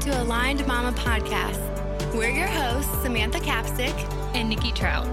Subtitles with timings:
[0.00, 1.60] to Aligned Mama Podcast.
[2.14, 3.94] We're your hosts, Samantha Capstick
[4.34, 5.06] and Nikki Trout.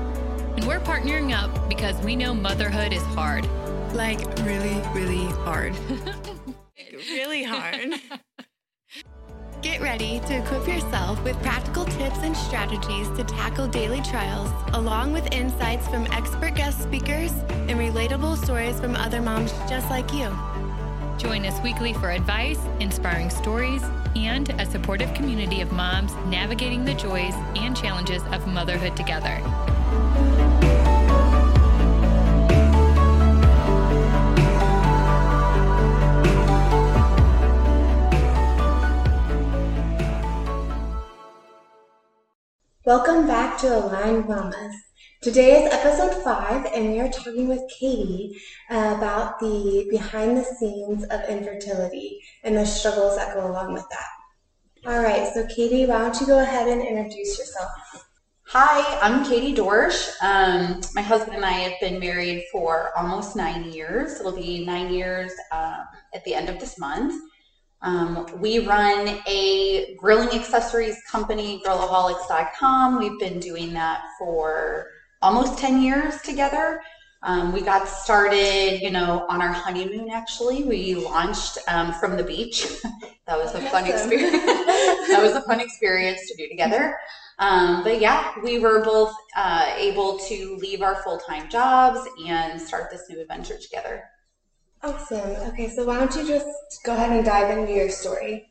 [0.56, 3.46] And we're partnering up because we know motherhood is hard.
[3.94, 5.76] Like, really, really hard.
[7.10, 7.96] really hard.
[9.62, 15.12] Get ready to equip yourself with practical tips and strategies to tackle daily trials, along
[15.12, 20.34] with insights from expert guest speakers and relatable stories from other moms just like you.
[21.18, 23.84] Join us weekly for advice, inspiring stories,
[24.16, 29.42] and a supportive community of moms navigating the joys and challenges of motherhood together.
[42.86, 44.87] Welcome back to Aligned Mamas.
[45.20, 51.06] Today is episode five, and we are talking with Katie about the behind the scenes
[51.06, 54.06] of infertility and the struggles that go along with that.
[54.86, 57.72] All right, so Katie, why don't you go ahead and introduce yourself?
[58.50, 60.08] Hi, I'm Katie Dorsch.
[60.22, 64.20] Um, my husband and I have been married for almost nine years.
[64.20, 67.20] It'll be nine years um, at the end of this month.
[67.82, 73.00] Um, we run a grilling accessories company, grillaholics.com.
[73.00, 76.82] We've been doing that for almost 10 years together.
[77.24, 80.64] Um, we got started, you know, on our honeymoon actually.
[80.64, 82.68] We launched um, from the beach.
[83.26, 84.46] that was a fun experience.
[84.46, 86.96] that was a fun experience to do together.
[87.40, 92.60] Um, but yeah, we were both uh, able to leave our full time jobs and
[92.62, 94.04] start this new adventure together.
[94.84, 95.36] Awesome.
[95.48, 96.48] Okay, so why don't you just
[96.84, 98.46] go ahead and dive into your story?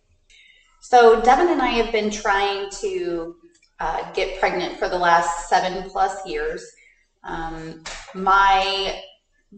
[0.81, 3.37] So, Devin and I have been trying to
[3.80, 6.64] uh, get pregnant for the last seven plus years.
[7.24, 7.82] Um,
[8.14, 9.00] my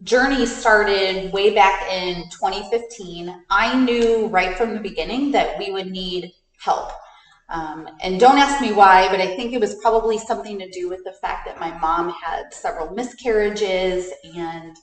[0.02, 3.44] journey started way back in 2015.
[3.50, 6.92] I knew right from the beginning that we would need help.
[7.50, 10.88] Um, and don't ask me why, but I think it was probably something to do
[10.88, 14.76] with the fact that my mom had several miscarriages and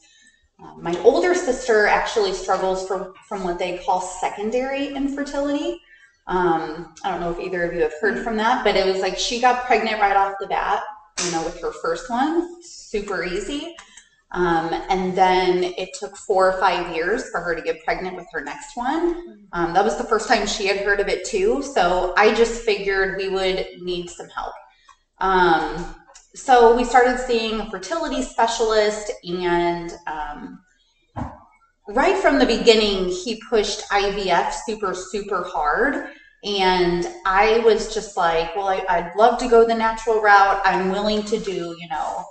[0.59, 5.79] um, my older sister actually struggles from, from what they call secondary infertility.
[6.27, 9.01] Um, I don't know if either of you have heard from that, but it was
[9.01, 10.81] like she got pregnant right off the bat,
[11.23, 13.75] you know, with her first one, super easy.
[14.31, 18.25] Um, and then it took four or five years for her to get pregnant with
[18.33, 19.47] her next one.
[19.53, 21.61] Um, that was the first time she had heard of it too.
[21.61, 24.53] So I just figured we would need some help.
[25.19, 25.95] Um,
[26.33, 30.59] so we started seeing a fertility specialist and um,
[31.87, 36.09] right from the beginning he pushed ivf super super hard
[36.45, 40.61] and i was just like well I, i'd love to go the natural route.
[40.63, 42.23] I'm willing to do you know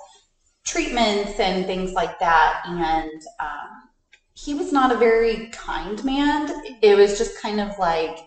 [0.64, 2.62] treatments and things like that.
[2.66, 3.90] And um,
[4.34, 6.50] he was not a very kind man.
[6.82, 8.18] It was just kind of like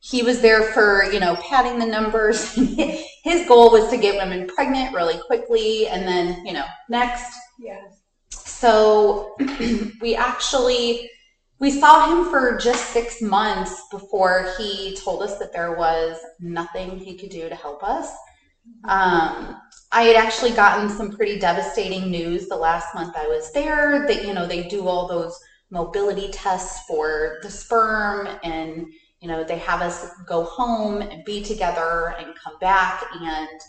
[0.00, 2.52] he was there for you know padding the numbers.
[3.24, 7.36] His goal was to get women pregnant really quickly and then you know next.
[7.58, 8.00] Yes.
[8.30, 9.34] So
[10.00, 11.10] we actually
[11.62, 16.98] we saw him for just six months before he told us that there was nothing
[16.98, 18.10] he could do to help us.
[18.84, 19.56] Um,
[19.90, 24.24] i had actually gotten some pretty devastating news the last month i was there that
[24.24, 25.36] you know they do all those
[25.70, 28.86] mobility tests for the sperm and
[29.22, 33.60] you know, they have us go home and be together and come back, and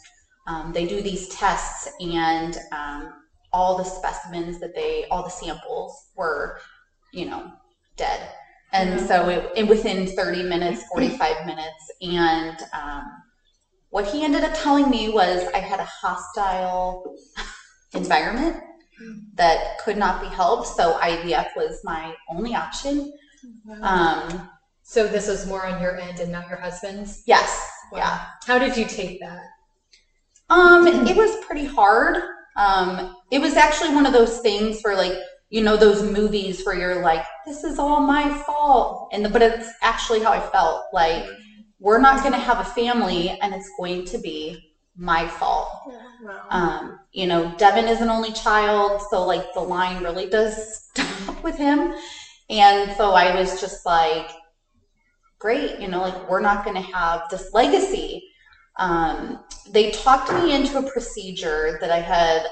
[0.47, 3.13] um, they do these tests, and um,
[3.53, 6.57] all the specimens that they, all the samples were,
[7.13, 7.51] you know,
[7.95, 8.29] dead.
[8.71, 9.05] And mm-hmm.
[9.05, 13.03] so it, it, within 30 minutes, 45 minutes, and um,
[13.89, 17.15] what he ended up telling me was I had a hostile
[17.93, 18.57] environment
[19.35, 20.67] that could not be helped.
[20.67, 23.13] So IVF was my only option.
[23.81, 24.49] Um,
[24.81, 27.23] so this was more on your end and not your husband's?
[27.25, 27.69] Yes.
[27.91, 27.99] Wow.
[27.99, 28.25] Yeah.
[28.45, 29.43] How did you take that?
[30.49, 32.21] Um, it was pretty hard.
[32.55, 35.17] Um, it was actually one of those things where like,
[35.53, 39.09] you know, those movies where you're like, this is all my fault.
[39.13, 40.85] And the, but it's actually how I felt.
[40.91, 41.27] Like,
[41.79, 45.69] we're not going to have a family and it's going to be my fault.
[46.23, 46.47] Wow.
[46.49, 51.43] Um, you know, Devin is an only child, so like the line really does stop
[51.43, 51.93] with him.
[52.49, 54.31] And so I was just like,
[55.37, 58.27] great, you know, like we're not going to have this legacy.
[58.77, 62.47] Um, they talked me into a procedure that I had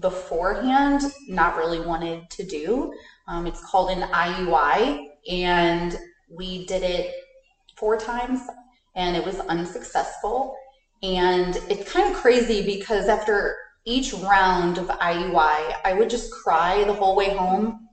[0.00, 2.92] beforehand not really wanted to do.
[3.28, 5.96] Um, it's called an IUI, and
[6.28, 7.12] we did it
[7.76, 8.40] four times,
[8.94, 10.56] and it was unsuccessful.
[11.02, 16.84] And it's kind of crazy because after each round of IUI, I would just cry
[16.84, 17.88] the whole way home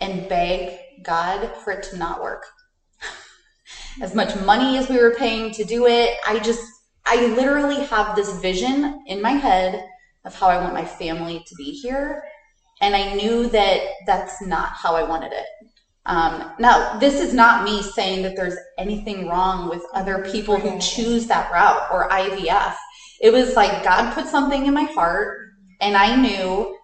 [0.00, 2.44] and beg God for it to not work.
[4.00, 6.18] as much money as we were paying to do it.
[6.26, 6.62] I just,
[7.04, 9.84] I literally have this vision in my head
[10.28, 12.22] of how I want my family to be here.
[12.80, 15.46] And I knew that that's not how I wanted it.
[16.06, 20.78] Um, now, this is not me saying that there's anything wrong with other people who
[20.78, 22.74] choose that route or IVF.
[23.20, 25.36] It was like God put something in my heart,
[25.80, 26.76] and I knew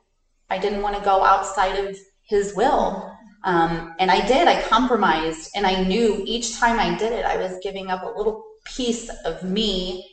[0.51, 3.11] I didn't want to go outside of His will.
[3.45, 7.37] Um, and I did, I compromised, and I knew each time I did it, I
[7.37, 10.05] was giving up a little piece of me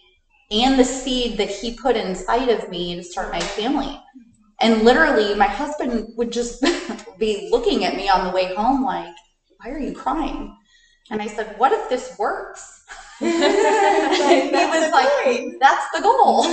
[0.52, 4.00] and the seed that He put inside of me to start my family.
[4.60, 6.64] And literally, my husband would just
[7.18, 9.14] be looking at me on the way home, like,
[9.58, 10.56] Why are you crying?
[11.10, 12.84] And I said, What if this works?
[13.20, 16.46] he was like, That's the goal.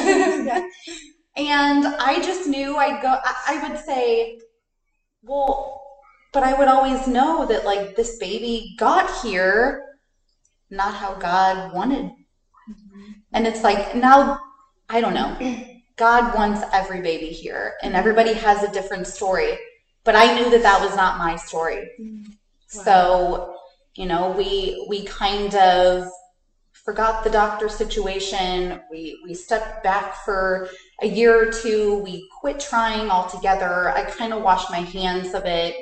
[1.37, 4.39] and I just knew I'd go, I, I would say,
[5.23, 5.83] Well,
[6.33, 9.85] but I would always know that, like, this baby got here
[10.71, 12.11] not how God wanted.
[13.29, 13.37] Mm-hmm.
[13.37, 14.41] And it's like, now,
[14.89, 15.37] I don't know
[15.99, 19.59] God wants every baby here, and everybody has a different story.
[20.05, 21.91] But I knew that that was not my story.
[21.99, 22.83] Wow.
[22.85, 23.57] So,
[23.97, 26.09] you know, we we kind of
[26.73, 28.81] forgot the doctor situation.
[28.91, 30.69] We we stepped back for
[31.03, 31.99] a year or two.
[31.99, 33.91] We quit trying altogether.
[33.91, 35.75] I kind of washed my hands of it.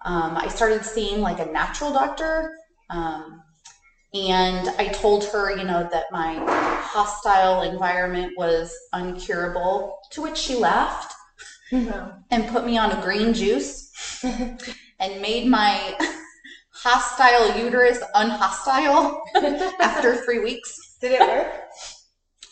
[0.00, 2.56] Um, I started seeing like a natural doctor.
[2.88, 3.41] Um,
[4.14, 6.34] and I told her, you know, that my
[6.82, 11.14] hostile environment was uncurable, to which she laughed
[11.70, 12.10] mm-hmm.
[12.30, 13.90] and put me on a green juice
[14.22, 15.96] and made my
[16.70, 19.22] hostile uterus unhostile
[19.80, 20.96] after three weeks.
[21.00, 21.52] Did it work?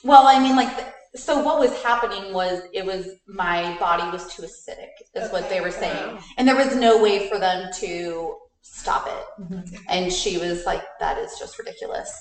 [0.02, 4.42] Well, I mean, like, so what was happening was it was my body was too
[4.42, 5.32] acidic, is okay.
[5.32, 6.14] what they were saying.
[6.14, 6.20] Wow.
[6.38, 9.42] And there was no way for them to stop it.
[9.42, 9.76] Mm-hmm.
[9.88, 12.12] And she was like, that is just ridiculous.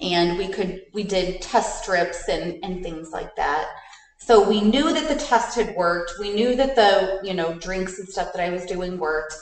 [0.00, 3.68] And we could, we did test strips and, and things like that.
[4.18, 6.12] So we knew that the test had worked.
[6.20, 9.34] We knew that the, you know, drinks and stuff that I was doing worked.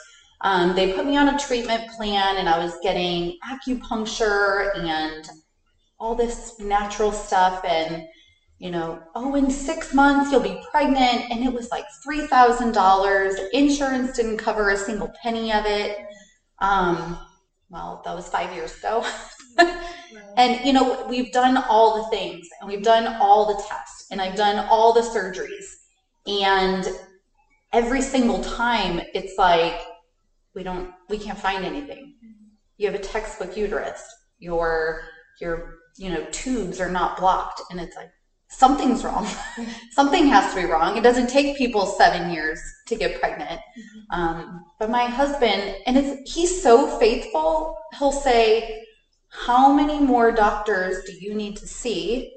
[0.42, 5.28] Um, they put me on a treatment plan and I was getting acupuncture and
[5.98, 7.64] all this natural stuff.
[7.64, 8.04] And,
[8.58, 11.30] you know, oh, in six months you'll be pregnant.
[11.30, 13.50] And it was like $3,000.
[13.52, 15.98] Insurance didn't cover a single penny of it.
[16.60, 17.18] Um,
[17.68, 19.04] well, that was five years ago.
[20.36, 24.20] and, you know, we've done all the things and we've done all the tests and
[24.20, 25.66] I've done all the surgeries.
[26.26, 26.88] And
[27.72, 29.80] every single time it's like,
[30.54, 32.14] we don't, we can't find anything.
[32.78, 34.02] You have a textbook uterus.
[34.38, 35.02] Your,
[35.40, 37.62] your, you know, tubes are not blocked.
[37.70, 38.10] And it's like,
[38.48, 39.26] something's wrong.
[39.90, 40.96] Something has to be wrong.
[40.96, 43.60] It doesn't take people seven years to get pregnant.
[43.60, 44.20] Mm-hmm.
[44.20, 47.76] Um, but my husband, and it's he's so faithful.
[47.98, 48.84] He'll say,
[49.28, 52.32] "How many more doctors do you need to see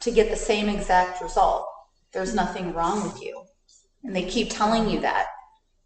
[0.00, 1.66] to get the same exact result?
[2.12, 3.42] There's nothing wrong with you."
[4.04, 5.26] And they keep telling you that.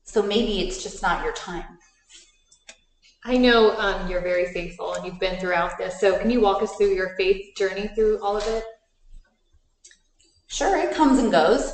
[0.05, 1.79] So maybe it's just not your time.
[3.25, 6.01] I know um, you're very faithful and you've been throughout this.
[6.01, 8.65] So, can you walk us through your faith journey through all of it?
[10.53, 11.73] Sure, it comes and goes.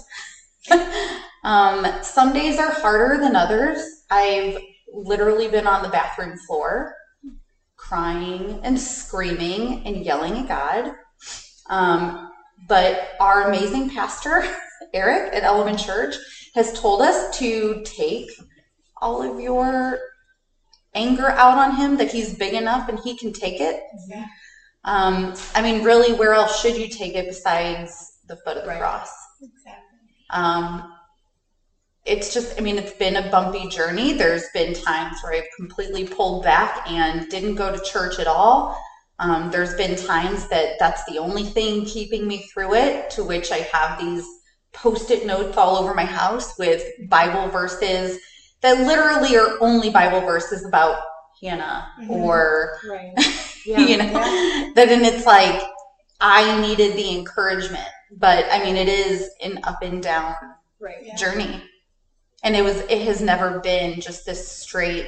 [1.44, 4.04] um, some days are harder than others.
[4.08, 4.56] I've
[4.94, 6.94] literally been on the bathroom floor
[7.76, 10.92] crying and screaming and yelling at God.
[11.68, 12.30] Um,
[12.68, 14.44] but our amazing pastor,
[14.94, 16.14] Eric at Element Church,
[16.54, 18.30] has told us to take
[19.02, 19.98] all of your
[20.94, 23.82] anger out on him, that he's big enough and he can take it.
[24.08, 24.26] Yeah.
[24.84, 28.70] Um, I mean, really, where else should you take it besides the foot of the
[28.70, 28.80] right.
[28.80, 29.10] cross.
[29.42, 29.98] Exactly.
[30.30, 30.94] Um,
[32.04, 34.12] it's just, I mean, it's been a bumpy journey.
[34.12, 38.78] There's been times where I've completely pulled back and didn't go to church at all.
[39.18, 43.50] Um, there's been times that that's the only thing keeping me through it, to which
[43.50, 44.26] I have these
[44.72, 48.18] post it notes all over my house with Bible verses
[48.60, 51.00] that literally are only Bible verses about
[51.42, 52.10] Hannah mm-hmm.
[52.10, 53.12] or, right.
[53.66, 53.80] yeah.
[53.80, 54.70] you know, yeah.
[54.74, 55.62] that, and it's like,
[56.20, 60.34] I needed the encouragement but I mean, it is an up and down
[60.80, 61.16] right, yeah.
[61.16, 61.62] journey.
[62.44, 65.06] And it was, it has never been just this straight.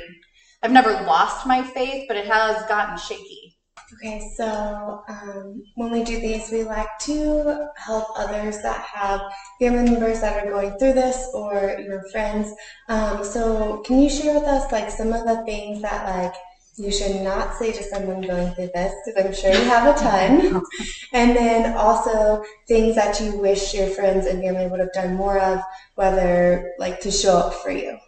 [0.62, 3.56] I've never lost my faith, but it has gotten shaky.
[3.94, 9.20] Okay, so um, when we do these, we like to help others that have
[9.58, 12.52] family members that are going through this or your friends.
[12.88, 16.34] Um, so, can you share with us like some of the things that like
[16.80, 19.98] you should not say to someone going through this because I'm sure you have a
[19.98, 20.62] ton.
[21.12, 25.38] and then also things that you wish your friends and family would have done more
[25.38, 25.60] of,
[25.96, 27.98] whether like to show up for you.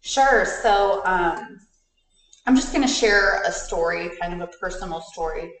[0.00, 0.46] Sure.
[0.62, 1.60] So um,
[2.46, 5.52] I'm just going to share a story, kind of a personal story.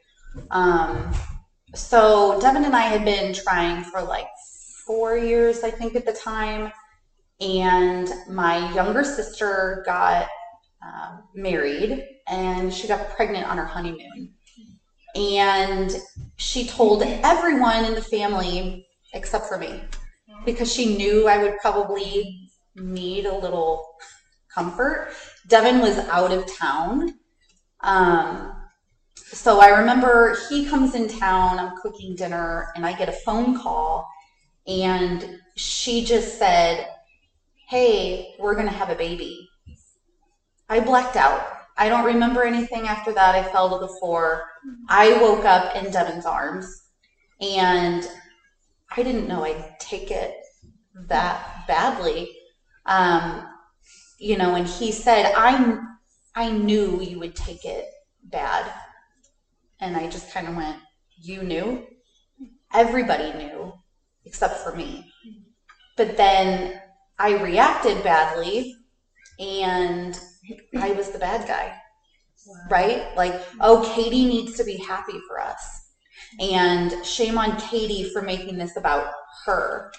[0.50, 1.12] Um,
[1.74, 4.28] so Devin and I had been trying for like
[4.86, 6.72] four years, I think, at the time.
[7.40, 10.26] And my younger sister got
[10.84, 14.30] uh, married and she got pregnant on her honeymoon.
[15.14, 15.96] And
[16.36, 19.82] she told everyone in the family except for me
[20.44, 23.82] because she knew I would probably need a little
[24.54, 25.12] comfort.
[25.46, 27.08] Devin was out of town.
[27.80, 28.52] Um,
[29.32, 33.54] so I remember he comes in town, I'm cooking dinner, and I get a phone
[33.54, 34.04] call,
[34.66, 36.86] and she just said,
[37.68, 39.47] Hey, we're going to have a baby.
[40.68, 41.46] I blacked out.
[41.76, 43.34] I don't remember anything after that.
[43.34, 44.44] I fell to the floor.
[44.88, 46.82] I woke up in Devin's arms,
[47.40, 48.06] and
[48.90, 50.34] I didn't know I'd take it
[51.08, 52.28] that badly.
[52.86, 53.46] Um,
[54.18, 55.78] you know, and he said, I,
[56.34, 57.86] I knew you would take it
[58.24, 58.72] bad.
[59.80, 60.78] And I just kind of went,
[61.16, 61.86] You knew?
[62.72, 63.72] Everybody knew
[64.24, 65.10] except for me.
[65.96, 66.80] But then
[67.18, 68.74] I reacted badly
[69.38, 70.18] and
[70.78, 71.74] I was the bad guy.
[72.46, 72.54] Wow.
[72.70, 73.16] Right?
[73.16, 75.92] Like, oh, Katie needs to be happy for us.
[76.40, 79.10] And shame on Katie for making this about
[79.44, 79.90] her.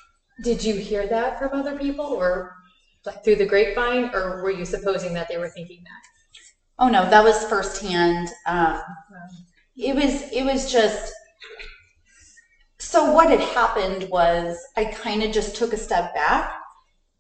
[0.44, 2.52] Did you hear that from other people or
[3.06, 6.84] like through the grapevine, or were you supposing that they were thinking that?
[6.84, 8.30] Oh no, that was firsthand.
[8.46, 8.80] Um,
[9.76, 11.12] it was it was just
[12.80, 16.52] so what had happened was I kind of just took a step back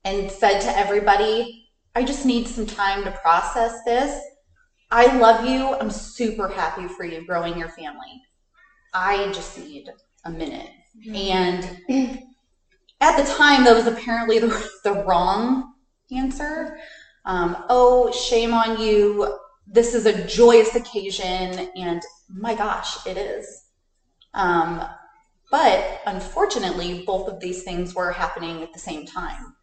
[0.03, 4.21] and said to everybody, I just need some time to process this.
[4.91, 5.75] I love you.
[5.75, 8.21] I'm super happy for you growing your family.
[8.93, 9.89] I just need
[10.25, 10.69] a minute.
[10.97, 11.15] Mm-hmm.
[11.15, 12.23] And
[13.01, 15.73] at the time, that was apparently the, the wrong
[16.11, 16.79] answer.
[17.25, 19.37] Um, oh, shame on you.
[19.67, 21.69] This is a joyous occasion.
[21.75, 23.65] And my gosh, it is.
[24.33, 24.83] Um,
[25.51, 29.55] but unfortunately, both of these things were happening at the same time.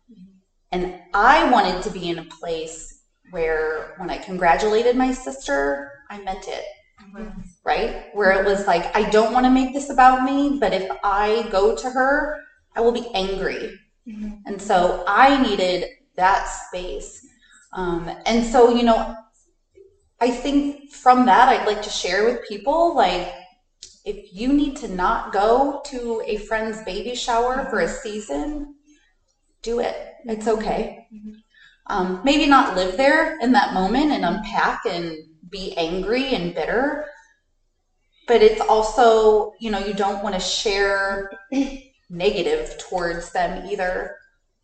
[0.72, 6.22] And I wanted to be in a place where when I congratulated my sister, I
[6.22, 6.64] meant it.
[7.02, 7.40] Mm-hmm.
[7.64, 8.06] Right?
[8.14, 11.48] Where it was like, I don't want to make this about me, but if I
[11.50, 12.40] go to her,
[12.74, 13.78] I will be angry.
[14.06, 14.34] Mm-hmm.
[14.46, 17.26] And so I needed that space.
[17.72, 19.14] Um, and so, you know,
[20.20, 23.32] I think from that, I'd like to share with people like,
[24.04, 28.75] if you need to not go to a friend's baby shower for a season,
[29.66, 30.14] do it.
[30.24, 31.08] It's okay.
[31.88, 35.16] Um, maybe not live there in that moment and unpack and
[35.50, 37.06] be angry and bitter,
[38.26, 41.30] but it's also, you know, you don't want to share
[42.10, 44.16] negative towards them either.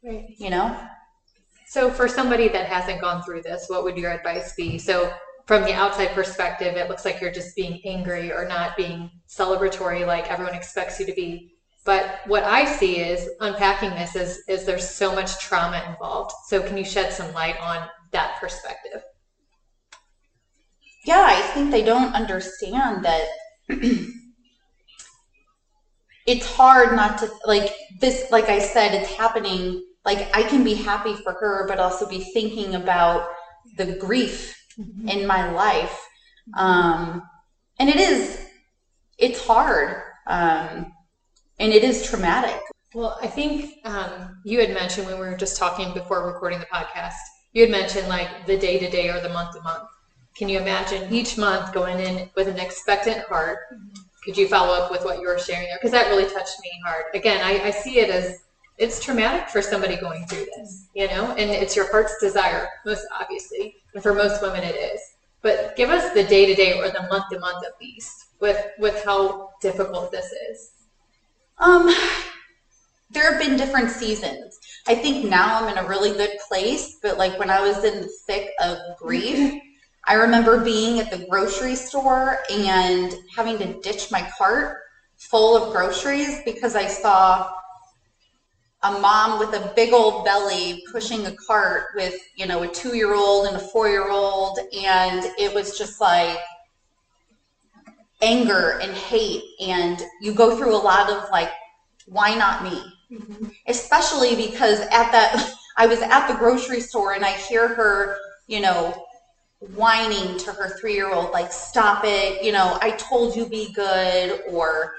[0.04, 0.26] Right.
[0.38, 0.76] You know?
[1.66, 4.78] So, for somebody that hasn't gone through this, what would your advice be?
[4.78, 5.12] So,
[5.47, 10.06] from the outside perspective, it looks like you're just being angry or not being celebratory
[10.06, 11.54] like everyone expects you to be.
[11.85, 16.33] But what I see is unpacking this is, is there's so much trauma involved.
[16.47, 19.03] So, can you shed some light on that perspective?
[21.05, 23.27] Yeah, I think they don't understand that
[26.27, 30.75] it's hard not to like this like i said it's happening like i can be
[30.75, 33.29] happy for her but also be thinking about
[33.77, 35.09] the grief mm-hmm.
[35.09, 35.99] in my life
[36.57, 37.23] um
[37.79, 38.47] and it is
[39.19, 40.93] it's hard um
[41.59, 42.61] and it is traumatic
[42.94, 46.66] well i think um you had mentioned when we were just talking before recording the
[46.66, 47.14] podcast
[47.52, 49.88] you had mentioned like the day to day or the month to month
[50.37, 53.59] can you imagine each month going in with an expectant heart
[54.25, 55.78] could you follow up with what you were sharing there?
[55.78, 57.04] Because that really touched me hard.
[57.14, 58.44] Again, I, I see it as
[58.78, 63.06] it's traumatic for somebody going through this, you know, and it's your heart's desire, most
[63.21, 65.00] obviously, and for most women it is.
[65.42, 68.64] But give us the day to day or the month to month at least with
[68.78, 70.72] with how difficult this is.
[71.62, 71.95] Um,
[73.11, 74.59] there have been different seasons.
[74.88, 78.00] I think now I'm in a really good place, but like when I was in
[78.00, 79.61] the thick of grief.
[80.04, 84.78] I remember being at the grocery store and having to ditch my cart
[85.16, 87.49] full of groceries because I saw
[88.83, 92.97] a mom with a big old belly pushing a cart with, you know, a two
[92.97, 94.59] year old and a four year old.
[94.76, 96.40] And it was just like
[98.23, 99.43] anger and hate.
[99.61, 101.50] And you go through a lot of like,
[102.07, 102.83] why not me?
[103.11, 103.47] Mm-hmm.
[103.67, 108.61] Especially because at that, I was at the grocery store and I hear her, you
[108.61, 109.07] know,
[109.75, 113.73] whining to her three year old, like, stop it, you know, I told you be
[113.73, 114.95] good, or,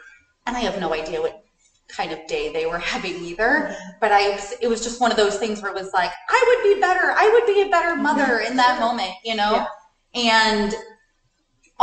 [0.47, 1.43] and I have no idea what
[1.89, 3.75] kind of day they were having either.
[3.99, 6.73] But I, it was just one of those things where it was like, I would
[6.73, 7.13] be better.
[7.15, 9.67] I would be a better mother in that moment, you know?
[10.13, 10.61] Yeah.
[10.63, 10.75] and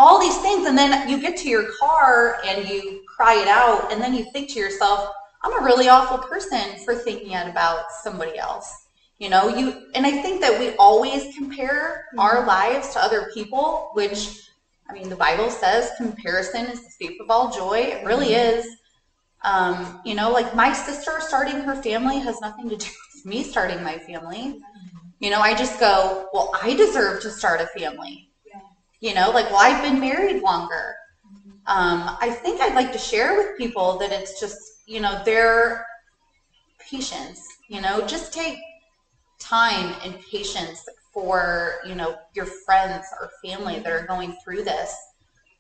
[0.01, 0.67] all these things.
[0.67, 4.25] And then you get to your car and you cry it out, and then you
[4.33, 5.11] think to yourself,
[5.43, 8.87] I'm a really awful person for thinking it about somebody else.
[9.19, 12.21] You know, you and I think that we always compare mm-hmm.
[12.21, 14.41] our lives to other people, which
[14.89, 17.79] I mean, the Bible says comparison is the thief of all joy.
[17.79, 18.59] It really mm-hmm.
[18.59, 18.67] is.
[19.43, 23.43] Um, you know, like my sister starting her family has nothing to do with me
[23.43, 24.61] starting my family.
[25.19, 28.30] You know, I just go, well, I deserve to start a family.
[29.01, 30.95] You know, like, well, I've been married longer.
[31.67, 35.87] Um, I think I'd like to share with people that it's just, you know, their
[36.91, 38.59] patience, you know, just take
[39.39, 44.95] time and patience for, you know, your friends or family that are going through this.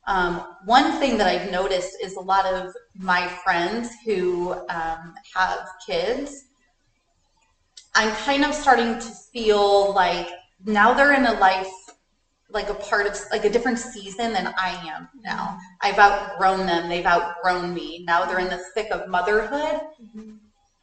[0.07, 5.67] Um, one thing that I've noticed is a lot of my friends who um, have
[5.87, 6.45] kids,
[7.95, 10.29] I'm kind of starting to feel like
[10.65, 11.67] now they're in a life
[12.53, 15.59] like a part of like a different season than I am now.
[15.81, 16.89] I've outgrown them.
[16.89, 18.05] They've outgrown me.
[18.07, 19.81] Now they're in the thick of motherhood.
[20.03, 20.33] Mm-hmm.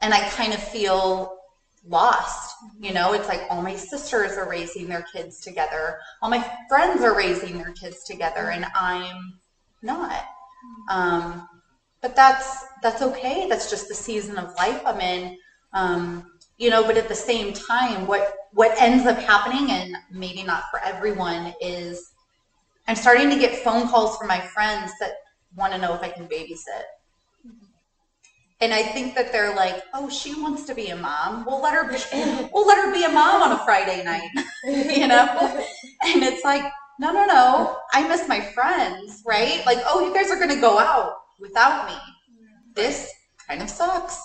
[0.01, 1.37] And I kind of feel
[1.85, 2.55] lost.
[2.79, 5.99] You know, it's like all my sisters are raising their kids together.
[6.21, 9.39] All my friends are raising their kids together and I'm
[9.81, 10.25] not.
[10.89, 11.47] Um,
[12.01, 13.47] but that's that's okay.
[13.49, 15.37] That's just the season of life I'm in.
[15.73, 20.43] Um, you know, but at the same time, what what ends up happening, and maybe
[20.43, 22.11] not for everyone, is
[22.87, 25.11] I'm starting to get phone calls from my friends that
[25.55, 26.87] want to know if I can babysit.
[27.45, 27.65] Mm-hmm.
[28.61, 31.45] And I think that they're like, oh, she wants to be a mom.
[31.45, 34.29] We'll let her be, we'll let her be a mom on a Friday night,
[34.97, 35.27] you know?
[36.03, 36.63] And it's like,
[36.99, 37.77] no, no, no.
[37.93, 39.61] I miss my friends, right?
[39.65, 41.97] Like, oh, you guys are going to go out without me.
[42.73, 43.11] This
[43.47, 44.19] kind of sucks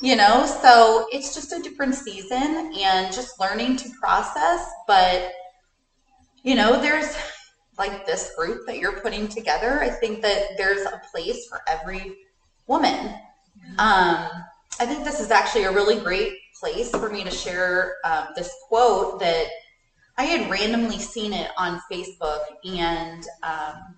[0.00, 5.32] you know so it's just a different season and just learning to process but
[6.42, 7.16] you know there's
[7.78, 12.14] like this group that you're putting together i think that there's a place for every
[12.66, 13.14] woman.
[13.78, 14.28] Um,
[14.78, 18.52] i think this is actually a really great place for me to share um, this
[18.68, 19.46] quote that
[20.18, 23.96] i had randomly seen it on facebook and um,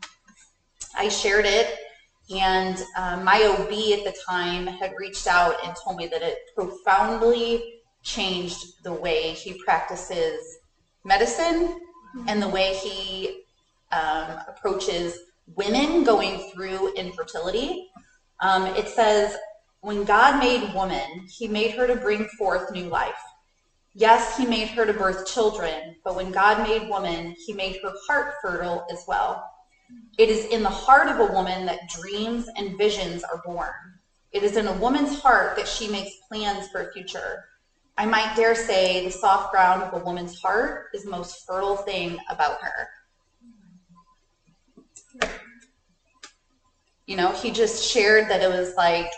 [0.94, 1.76] i shared it
[2.30, 6.36] and um, my OB at the time had reached out and told me that it
[6.54, 10.58] profoundly changed the way he practices
[11.04, 11.80] medicine
[12.26, 13.42] and the way he
[13.92, 15.18] um, approaches
[15.56, 17.86] women going through infertility.
[18.40, 19.36] Um, it says,
[19.80, 23.18] when God made woman, he made her to bring forth new life.
[23.94, 27.92] Yes, he made her to birth children, but when God made woman, he made her
[28.06, 29.42] heart fertile as well.
[30.18, 33.70] It is in the heart of a woman that dreams and visions are born.
[34.32, 37.44] It is in a woman's heart that she makes plans for a future.
[37.96, 41.76] I might dare say the soft ground of a woman's heart is the most fertile
[41.76, 42.88] thing about her.
[47.06, 49.10] You know, he just shared that it was like,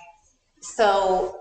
[0.60, 1.36] so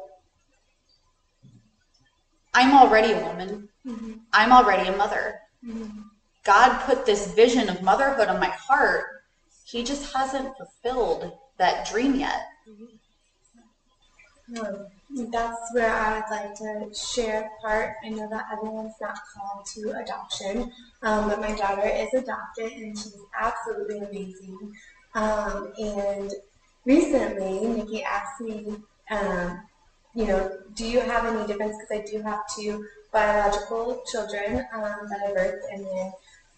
[2.54, 3.70] I'm already a woman.
[3.86, 4.14] Mm-hmm.
[4.34, 5.40] I'm already a mother.
[5.66, 6.00] Mm-hmm.
[6.44, 9.19] God put this vision of motherhood on my heart
[9.70, 12.48] he just hasn't fulfilled that dream yet.
[14.52, 17.96] That's where I would like to share part.
[18.04, 20.72] I know that everyone's not called to adoption,
[21.04, 24.74] um, but my daughter is adopted and she's absolutely amazing.
[25.14, 26.34] Um, and
[26.86, 28.76] recently, Nikki asked me,
[29.12, 29.62] um,
[30.16, 31.76] you know, do you have any difference?
[31.78, 36.12] Because I do have two biological children um, that I birthed, and then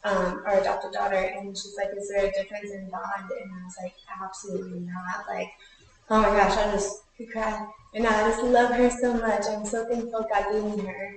[0.04, 3.66] um, our adopted daughter, and she's like, "Is there a difference in bond?" And I
[3.66, 5.52] was like, "Absolutely not!" Like,
[6.10, 9.44] oh my gosh, I just could cry, and I just love her so much.
[9.50, 11.16] I'm so thankful God gave me her,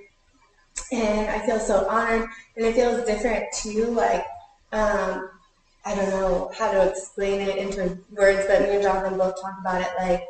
[0.91, 3.85] and I feel so honored, and it feels different too.
[3.85, 4.25] Like,
[4.71, 5.29] um,
[5.85, 9.57] I don't know how to explain it into words, but me and Jonathan both talk
[9.59, 10.27] about it like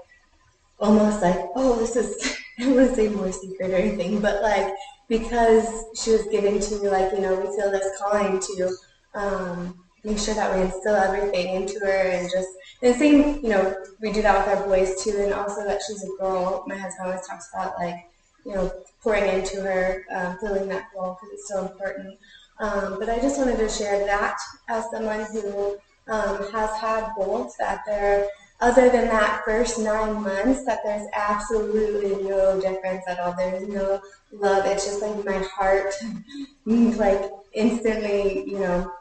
[0.80, 2.38] almost like, oh, this is.
[2.58, 4.74] I don't want to say more secret or anything, but like
[5.08, 8.76] because she was given to like you know we feel this calling to
[9.14, 12.50] um, make sure that we instill everything into her and just
[12.82, 16.04] and same you know we do that with our boys too and also that she's
[16.04, 16.64] a girl.
[16.68, 18.08] My husband always talks about like
[18.46, 22.18] you know pouring into her um, filling that role because it's so important.
[22.58, 24.38] Um, but i just wanted to share that
[24.70, 28.30] as someone who um, has had both that they're
[28.62, 33.34] other than that first nine months that there's absolutely no difference at all.
[33.38, 34.66] There's no love.
[34.66, 35.94] It's just like my heart
[36.66, 38.92] like instantly you know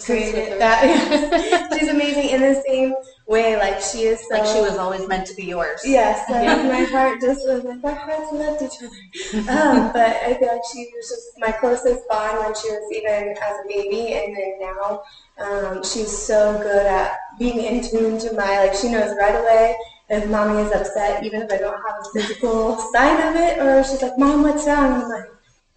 [0.00, 1.72] created that.
[1.78, 2.28] she's amazing.
[2.30, 2.94] In the same
[3.32, 3.56] way.
[3.56, 5.80] Like she is so, like she was always meant to be yours.
[5.84, 9.48] Yes, like my heart just was like our hearts loved each other.
[9.50, 13.34] Um, but I feel like she was just my closest bond when she was even
[13.42, 15.02] as a baby, and then now
[15.38, 19.74] um, she's so good at being in tune to my like she knows right away
[20.12, 23.82] if mommy is upset, even if I don't have a physical sign of it, or
[23.82, 25.02] she's like, Mom, what's wrong?
[25.02, 25.24] I'm like,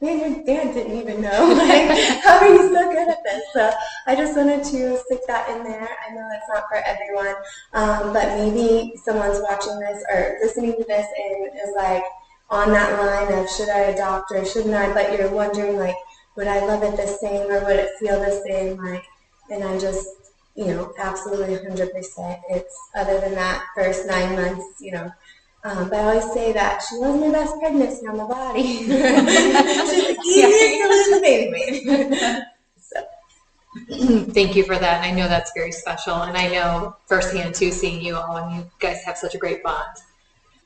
[0.02, 1.54] man, your dad didn't even know.
[1.58, 3.44] like, how are you so good at this?
[3.54, 3.72] So
[4.08, 5.90] I just wanted to stick that in there.
[6.08, 7.36] I know that's not for everyone,
[7.74, 12.04] um, but maybe someone's watching this or listening to this and is like
[12.50, 14.94] on that line of should I adopt or shouldn't I?
[14.94, 15.96] But you're wondering like,
[16.36, 18.78] would I love it the same or would it feel the same?
[18.78, 19.06] Like,
[19.50, 20.08] and I just
[20.56, 22.42] you know, absolutely 100%.
[22.50, 25.12] It's other than that first nine months, you know.
[25.66, 28.62] Um, but I always say that she was my best pregnancy on the body.
[28.78, 32.44] She's the easiest to lose a baby with.
[32.78, 33.08] so.
[34.32, 35.04] Thank you for that.
[35.04, 36.14] I know that's very special.
[36.22, 39.64] And I know firsthand too, seeing you all, and you guys have such a great
[39.64, 39.98] bond.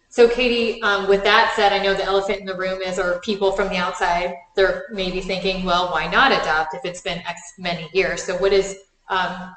[0.09, 3.21] So, Katie, um, with that said, I know the elephant in the room is, or
[3.23, 7.39] people from the outside, they're maybe thinking, well, why not adopt if it's been X
[7.57, 8.21] many years?
[8.21, 9.55] So, what is um,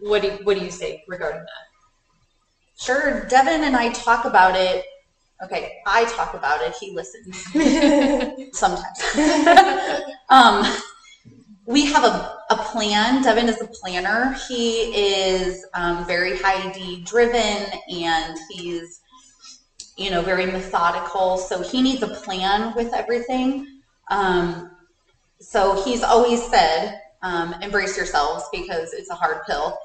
[0.00, 1.67] what do you, what do you say regarding that?
[2.78, 4.84] Sure, Devin and I talk about it.
[5.42, 6.74] Okay, I talk about it.
[6.80, 7.42] He listens
[8.56, 9.02] sometimes.
[10.30, 10.64] um,
[11.66, 13.22] we have a, a plan.
[13.22, 14.36] Devin is a planner.
[14.48, 19.00] He is um, very high D driven and he's,
[19.96, 21.36] you know, very methodical.
[21.36, 23.66] So he needs a plan with everything.
[24.08, 24.70] Um,
[25.40, 29.76] so he's always said, um, embrace yourselves because it's a hard pill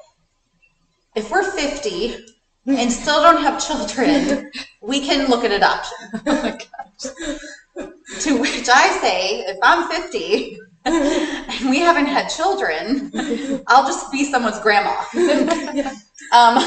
[1.16, 2.33] if we're 50
[2.78, 4.50] and still don't have children,
[4.80, 6.58] we can look at adoption.
[7.76, 13.10] Oh to which I say, if I'm 50 and we haven't had children,
[13.66, 14.90] I'll just be someone's grandma.
[16.32, 16.58] um,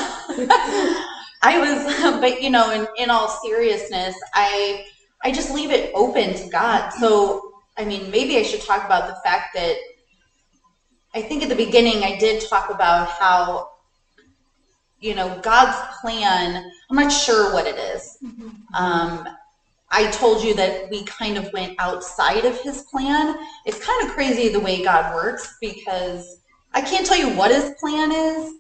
[1.42, 4.86] I was, but you know, in, in all seriousness, I
[5.24, 6.90] I just leave it open to God.
[6.90, 9.76] So, I mean, maybe I should talk about the fact that
[11.16, 13.70] I think at the beginning I did talk about how
[15.00, 18.18] you know, God's plan, I'm not sure what it is.
[18.24, 18.50] Mm-hmm.
[18.74, 19.28] Um,
[19.90, 23.38] I told you that we kind of went outside of his plan.
[23.66, 26.42] It's kind of crazy the way God works because
[26.74, 28.56] I can't tell you what his plan is,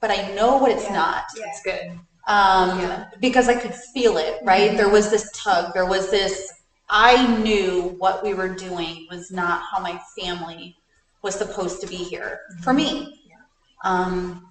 [0.00, 0.94] but I know what it's yeah.
[0.94, 1.24] not.
[1.36, 1.90] That's good.
[2.28, 3.06] Um, yeah.
[3.20, 4.68] Because I could feel it, right?
[4.68, 4.76] Mm-hmm.
[4.76, 6.52] There was this tug, there was this,
[6.88, 10.76] I knew what we were doing was not how my family
[11.22, 12.62] was supposed to be here mm-hmm.
[12.62, 13.20] for me.
[13.28, 13.36] Yeah.
[13.84, 14.47] Um,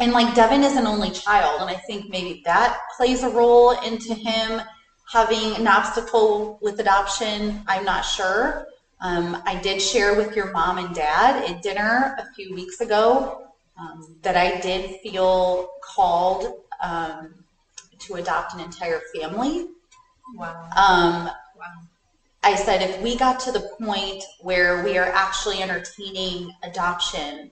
[0.00, 3.72] and like Devin is an only child, and I think maybe that plays a role
[3.80, 4.60] into him
[5.10, 7.62] having an obstacle with adoption.
[7.66, 8.68] I'm not sure.
[9.00, 13.46] Um, I did share with your mom and dad at dinner a few weeks ago
[13.78, 17.34] um, that I did feel called um,
[18.00, 19.68] to adopt an entire family.
[20.34, 20.68] Wow.
[20.76, 21.82] Um, wow.
[22.42, 27.50] I said if we got to the point where we are actually entertaining adoption,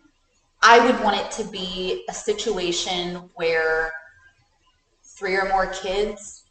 [0.62, 3.92] I would want it to be a situation where
[5.03, 6.45] three or more kids,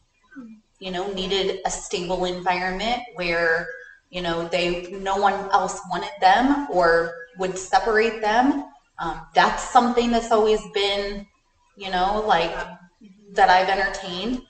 [0.79, 3.67] you know, needed a stable environment where,
[4.09, 8.65] you know, they no one else wanted them or would separate them.
[8.99, 11.25] Um, that's something that's always been,
[11.75, 12.55] you know, like
[13.33, 14.41] that I've entertained.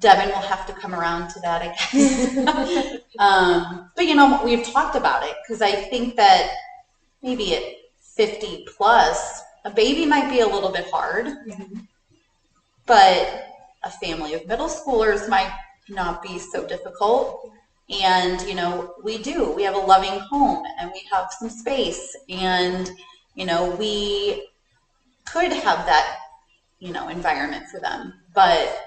[0.00, 2.96] Devin will have to come around to that, I guess.
[3.18, 6.50] um, but you know, we've talked about it because I think that
[7.22, 7.81] maybe it
[8.16, 11.78] 50 plus, a baby might be a little bit hard, mm-hmm.
[12.86, 13.44] but
[13.84, 15.52] a family of middle schoolers might
[15.88, 17.50] not be so difficult.
[18.02, 19.50] And, you know, we do.
[19.52, 22.16] We have a loving home and we have some space.
[22.28, 22.90] And,
[23.34, 24.48] you know, we
[25.26, 26.18] could have that,
[26.78, 28.14] you know, environment for them.
[28.34, 28.78] But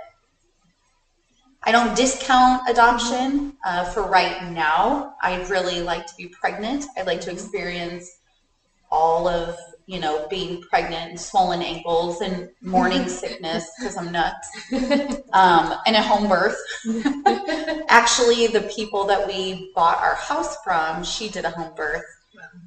[1.64, 5.16] I don't discount adoption uh, for right now.
[5.22, 6.86] I'd really like to be pregnant.
[6.98, 8.10] I'd like to experience
[8.92, 14.50] all of you know being pregnant and swollen ankles and morning sickness because I'm nuts
[15.34, 16.58] um, and a home birth.
[17.90, 22.04] Actually, the people that we bought our house from, she did a home birth,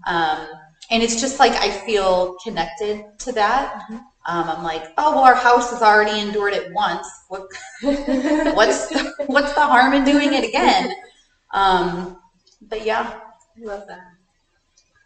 [0.07, 0.47] um,
[0.91, 3.83] and it's just like I feel connected to that.
[3.83, 3.97] Mm-hmm.
[4.27, 7.09] Um, I'm like, oh well, our house has already endured it once.
[7.29, 7.49] What,
[7.81, 10.93] what's the, what's the harm in doing it again?
[11.55, 12.19] Um,
[12.61, 13.21] but yeah,
[13.57, 14.08] I love that.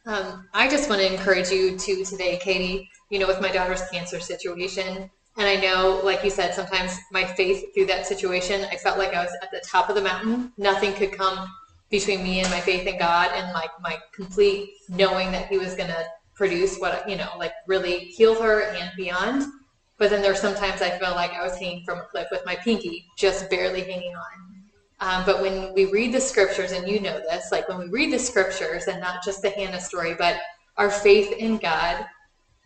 [0.05, 3.89] Um, I just want to encourage you to today, Katie, you know, with my daughter's
[3.91, 5.09] cancer situation.
[5.37, 9.15] And I know, like you said, sometimes my faith through that situation, I felt like
[9.15, 10.53] I was at the top of the mountain.
[10.59, 11.49] Nothing could come
[11.89, 15.75] between me and my faith in God and like my complete knowing that He was
[15.75, 19.45] going to produce what you know, like really heal her and beyond.
[19.99, 22.57] But then there's sometimes I feel like I was hanging from a cliff with my
[22.57, 24.52] pinky just barely hanging on.
[25.03, 28.13] Um, but when we read the scriptures, and you know this, like when we read
[28.13, 30.39] the scriptures and not just the Hannah story, but
[30.77, 32.07] our faith in God,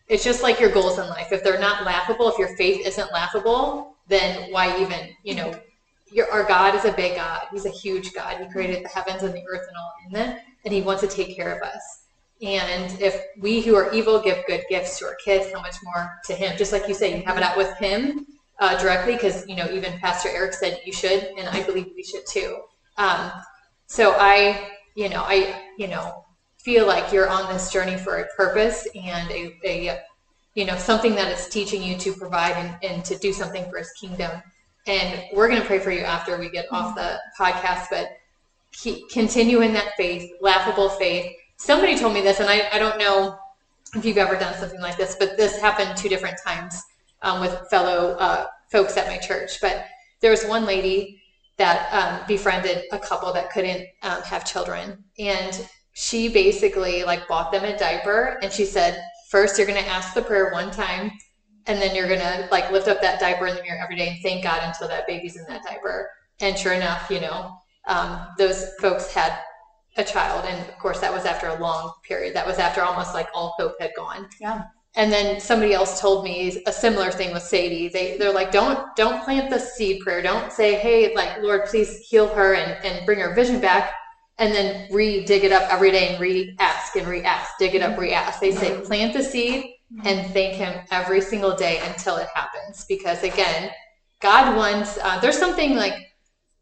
[0.09, 1.29] it's just like your goals in life.
[1.33, 5.55] If they're not laughable, if your faith isn't laughable, then why even, you know,
[6.13, 7.41] your, our God is a big God.
[7.51, 8.37] He's a huge God.
[8.39, 11.09] He created the heavens and the earth and all in them, and He wants to
[11.09, 12.03] take care of us.
[12.43, 16.11] And if we who are evil give good gifts to our kids, how much more
[16.27, 16.55] to Him?
[16.59, 18.27] Just like you say, you have it out with Him
[18.59, 22.03] uh, directly because you know even Pastor Eric said you should, and I believe we
[22.03, 22.59] should too.
[22.97, 23.31] Um,
[23.87, 26.25] so I, you know, I, you know,
[26.59, 30.01] feel like you're on this journey for a purpose and a, a
[30.55, 33.79] you know, something that is teaching you to provide and, and to do something for
[33.79, 34.43] His kingdom.
[34.87, 38.09] And we're going to pray for you after we get off the podcast, but
[38.73, 41.31] keep, continue in that faith, laughable faith.
[41.59, 43.37] Somebody told me this, and I, I don't know
[43.95, 46.83] if you've ever done something like this, but this happened two different times
[47.23, 49.61] um, with fellow uh, folks at my church.
[49.61, 49.87] But
[50.21, 51.23] there was one lady
[51.57, 57.51] that um, befriended a couple that couldn't um, have children, and she basically like bought
[57.51, 61.11] them a diaper, and she said, first you're going to ask the prayer one time,
[61.67, 64.09] and then you're going to like lift up that diaper in the mirror every day
[64.09, 66.11] and thank God until that baby's in that diaper.
[66.41, 69.39] And sure enough, you know, um, those folks had
[69.97, 72.35] a child, and of course that was after a long period.
[72.35, 74.29] That was after almost like all hope had gone.
[74.41, 74.65] Yeah.
[74.97, 77.89] And then somebody else told me a similar thing with Sadie.
[77.89, 80.23] They they're like, don't don't plant the seed prayer.
[80.23, 83.93] Don't say, hey, like Lord, please heal her and, and bring her vision back,
[84.39, 87.75] and then re dig it up every day and re ask and re ask, dig
[87.75, 88.41] it up, re ask.
[88.41, 92.85] They say plant the seed and thank Him every single day until it happens.
[92.89, 93.71] Because again,
[94.21, 94.99] God wants.
[94.99, 96.06] Uh, there's something like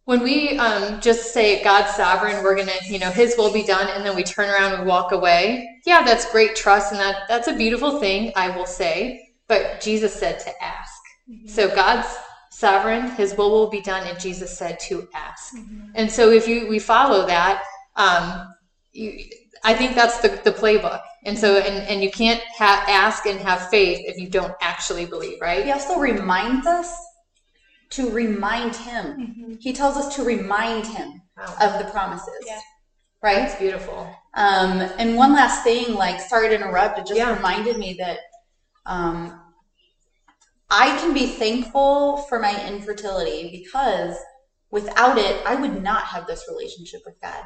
[0.05, 3.89] when we um, just say God's sovereign, we're gonna, you know, His will be done,
[3.89, 5.69] and then we turn around and walk away.
[5.87, 9.29] Yeah, that's great trust, and that that's a beautiful thing, I will say.
[9.49, 11.01] But Jesus said to ask.
[11.31, 11.49] Mm-hmm.
[11.49, 12.09] So God's
[12.51, 15.55] sovereign, His will will be done, and Jesus said to ask.
[15.57, 15.93] Mm-hmm.
[15.95, 17.63] And so if you we follow that,
[17.97, 18.55] um,
[18.93, 19.25] you,
[19.65, 21.01] I think that's the, the playbook.
[21.25, 25.07] And so, and, and you can't ha- ask and have faith if you don't actually
[25.07, 25.65] believe, right?
[25.65, 26.95] He also reminds us
[27.95, 29.05] to remind him.
[29.05, 29.55] Mm-hmm.
[29.61, 31.55] He tells us to remind him wow.
[31.61, 32.45] of the promises.
[32.45, 32.61] Yeah.
[33.23, 33.37] Right?
[33.37, 34.11] That's beautiful.
[34.35, 37.35] Um, and one last thing, like, sorry to interrupt, it just yeah.
[37.35, 38.19] reminded me that
[38.85, 39.41] um,
[40.71, 44.17] I can be thankful for my infertility because
[44.71, 47.45] without it, I would not have this relationship with God.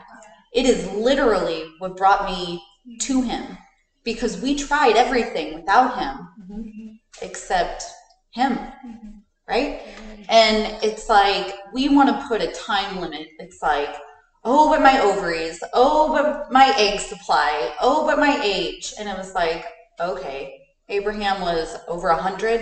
[0.55, 2.63] It is literally what brought me
[3.01, 3.59] to Him
[4.03, 6.89] because we tried everything without Him mm-hmm.
[7.21, 7.85] except
[8.33, 8.55] Him.
[8.55, 9.18] Mm-hmm
[9.49, 9.81] right?
[10.29, 13.29] And it's like we want to put a time limit.
[13.39, 13.97] It's like,
[14.45, 18.93] oh, but my ovaries, oh, but my egg supply, oh, but my age.
[18.99, 19.65] And it was like,
[20.01, 22.61] okay, Abraham was over a hundred.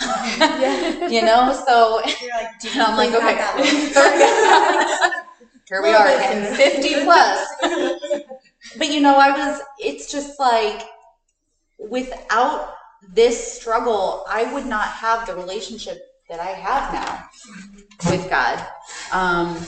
[1.10, 2.46] you know, so like,
[2.76, 3.36] I'm like, okay,
[5.68, 7.46] here we are, getting 50 plus.
[8.76, 10.84] but you know, I was, it's just like,
[11.78, 12.74] without
[13.12, 15.98] this struggle, I would not have the relationship
[16.28, 18.64] that I have now with God.
[19.12, 19.66] Um,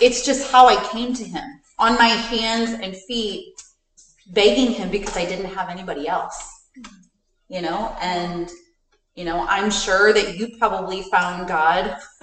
[0.00, 1.44] it's just how I came to Him
[1.78, 3.54] on my hands and feet,
[4.28, 6.68] begging Him because I didn't have anybody else,
[7.48, 8.50] you know, and
[9.14, 11.96] you know, I'm sure that you probably found God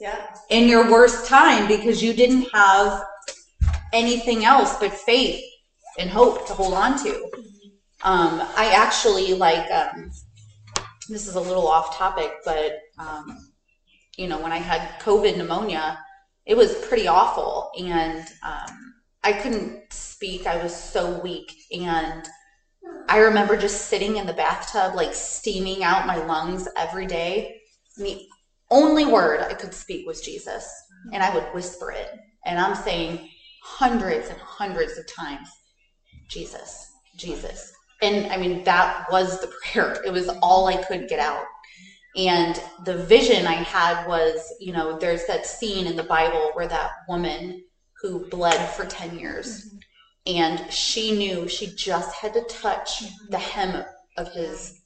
[0.00, 0.26] yeah.
[0.50, 3.02] in your worst time because you didn't have
[3.94, 5.42] anything else but faith
[5.98, 7.14] and hope to hold on to.
[8.02, 10.10] Um, I actually like um,
[11.08, 13.50] this is a little off topic, but um,
[14.16, 15.98] you know, when I had COVID pneumonia,
[16.46, 20.46] it was pretty awful, and um, I couldn't speak.
[20.46, 22.26] I was so weak, and
[23.08, 27.60] I remember just sitting in the bathtub, like steaming out my lungs every day.
[27.96, 28.26] And the
[28.70, 30.68] only word I could speak was Jesus,
[31.12, 32.10] and I would whisper it,
[32.44, 33.28] and I'm saying
[33.62, 35.48] hundreds and hundreds of times,
[36.28, 40.02] Jesus, Jesus, and I mean, that was the prayer.
[40.04, 41.44] It was all I could get out.
[42.16, 46.68] And the vision I had was, you know, there's that scene in the Bible where
[46.68, 47.64] that woman
[48.00, 49.78] who bled for 10 years mm-hmm.
[50.36, 53.30] and she knew she just had to touch mm-hmm.
[53.30, 53.84] the hem
[54.16, 54.82] of his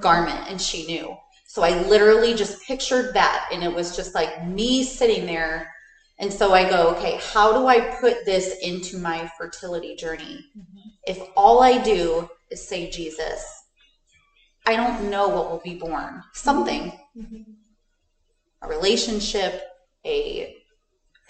[0.00, 1.16] garment and she knew.
[1.46, 5.72] So I literally just pictured that and it was just like me sitting there.
[6.18, 10.44] And so I go, okay, how do I put this into my fertility journey?
[10.56, 13.44] Mm-hmm if all I do is say Jesus,
[14.66, 16.22] I don't know what will be born.
[16.34, 16.92] Something.
[17.16, 17.52] Mm-hmm.
[18.62, 19.62] A relationship,
[20.04, 20.54] a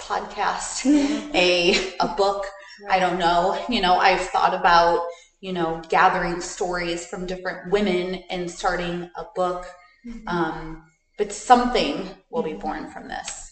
[0.01, 0.85] podcast,
[1.35, 2.47] a a book.
[2.91, 3.65] I don't know.
[3.69, 5.07] You know, I've thought about
[5.41, 9.67] you know, gathering stories from different women and starting a book.
[10.07, 10.29] Mm-hmm.
[10.29, 10.85] Um,
[11.17, 13.48] but something will be born from this.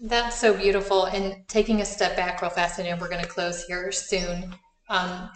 [0.00, 1.06] That's so beautiful.
[1.06, 4.54] And taking a step back real fast, know we're going to close here soon.
[4.88, 5.30] Um,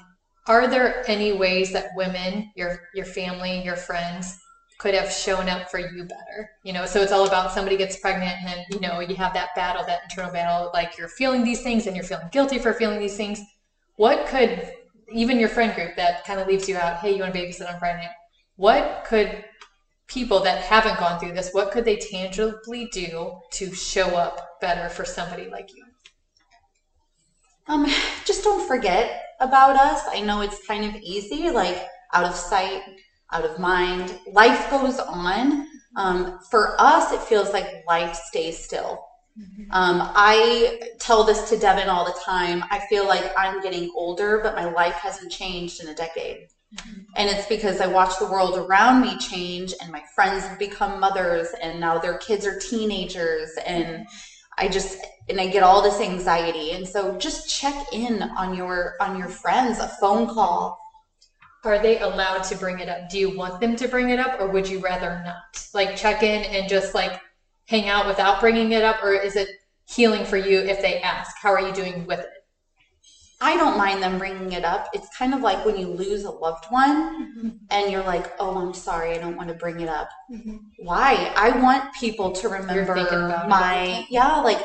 [0.47, 4.37] are there any ways that women, your your family, your friends,
[4.79, 6.51] could have shown up for you better?
[6.65, 9.35] You know, so it's all about somebody gets pregnant, and then you know you have
[9.35, 12.73] that battle, that internal battle, like you're feeling these things, and you're feeling guilty for
[12.73, 13.41] feeling these things.
[13.97, 14.73] What could
[15.13, 16.99] even your friend group that kind of leaves you out?
[16.99, 17.73] Hey, you want to babysit?
[17.73, 18.11] I'm pregnant.
[18.57, 19.45] What could
[20.09, 24.89] people that haven't gone through this, what could they tangibly do to show up better
[24.89, 25.85] for somebody like you?
[27.69, 27.87] Um,
[28.25, 30.03] just don't forget about us.
[30.09, 32.83] I know it's kind of easy, like out of sight,
[33.33, 34.19] out of mind.
[34.33, 35.67] Life goes on.
[35.97, 39.05] Um, for us, it feels like life stays still.
[39.39, 39.71] Mm-hmm.
[39.71, 42.65] Um, I tell this to Devin all the time.
[42.71, 46.49] I feel like I'm getting older, but my life hasn't changed in a decade.
[46.75, 47.01] Mm-hmm.
[47.17, 51.01] And it's because I watch the world around me change, and my friends have become
[51.01, 54.07] mothers, and now their kids are teenagers, and
[54.59, 56.73] I just and I get all this anxiety.
[56.73, 60.79] And so, just check in on your on your friends, a phone call.
[61.65, 63.11] Are they allowed to bring it up?
[63.11, 65.37] Do you want them to bring it up, or would you rather not?
[65.75, 67.21] Like check in and just like
[67.67, 69.49] hang out without bringing it up, or is it
[69.87, 71.37] healing for you if they ask?
[71.41, 72.38] How are you doing with it?
[73.41, 74.89] I don't mind them bringing it up.
[74.93, 77.49] It's kind of like when you lose a loved one mm-hmm.
[77.71, 80.09] and you're like, oh, I'm sorry, I don't want to bring it up.
[80.31, 80.57] Mm-hmm.
[80.79, 81.33] Why?
[81.37, 82.97] I want people to remember
[83.49, 84.61] my, yeah, like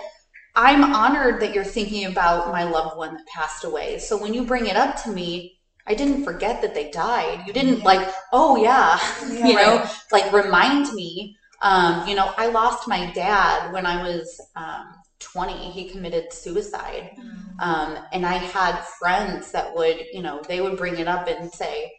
[0.56, 4.00] I'm honored that you're thinking about my loved one that passed away.
[4.00, 7.44] So when you bring it up to me, I didn't forget that they died.
[7.46, 9.00] You didn't like, oh yeah,
[9.32, 11.38] yeah you know, like remind me.
[11.62, 17.12] Um, you know, I lost my dad when I was um, 20 he committed suicide.
[17.18, 17.60] Mm-hmm.
[17.60, 21.52] um, and i had friends that would you know they would bring it up and
[21.52, 21.92] say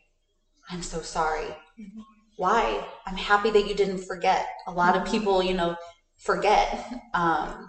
[0.70, 1.48] i'm so sorry.
[1.80, 2.00] Mm-hmm.
[2.36, 2.84] why?
[3.06, 4.46] I'm happy that you didn't forget.
[4.66, 5.04] A lot mm-hmm.
[5.04, 5.76] of people you know
[6.16, 6.68] forget.
[7.14, 7.68] Um,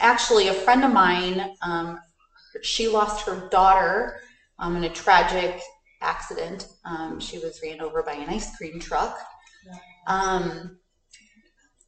[0.00, 1.98] actually a friend of mine um,
[2.62, 4.20] she lost her daughter
[4.58, 5.60] um, in a tragic
[6.00, 6.68] accident.
[6.84, 9.18] Um, she was ran over by an ice cream truck.
[10.06, 10.78] Um,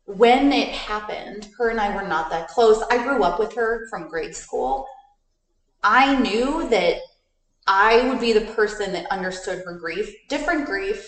[0.09, 2.83] when it happened, her and I were not that close.
[2.91, 4.87] I grew up with her from grade school.
[5.83, 6.97] I knew that
[7.67, 11.07] I would be the person that understood her grief, different grief.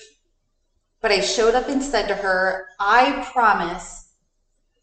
[1.01, 4.13] But I showed up and said to her, I promise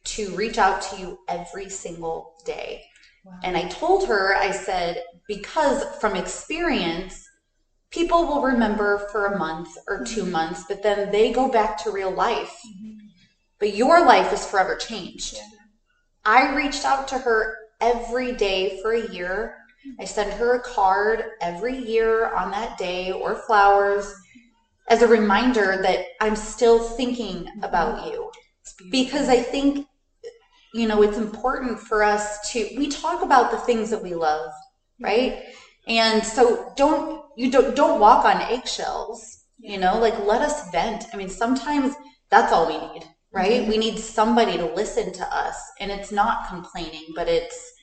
[0.06, 2.86] to reach out to you every single day.
[3.24, 3.34] Wow.
[3.44, 7.24] And I told her, I said, because from experience,
[7.92, 10.32] people will remember for a month or 2 mm-hmm.
[10.32, 12.58] months, but then they go back to real life.
[12.68, 13.07] Mm-hmm
[13.60, 15.36] but your life is forever changed.
[15.36, 15.42] Yeah.
[16.26, 19.56] I reached out to her every day for a year.
[20.00, 24.14] I sent her a card every year on that day or flowers
[24.90, 27.64] as a reminder that I'm still thinking mm-hmm.
[27.64, 28.30] about you.
[28.92, 29.88] Because I think,
[30.74, 34.50] you know, it's important for us to, we talk about the things that we love,
[34.50, 35.06] mm-hmm.
[35.06, 35.44] right?
[35.88, 41.06] And so don't, you don't, don't walk on eggshells, you know, like let us vent.
[41.14, 41.96] I mean, sometimes
[42.30, 43.62] that's all we need right?
[43.62, 43.70] Mm-hmm.
[43.70, 45.56] We need somebody to listen to us.
[45.80, 47.74] And it's not complaining, but it's